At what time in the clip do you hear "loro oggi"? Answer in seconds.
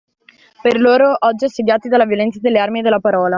0.79-1.45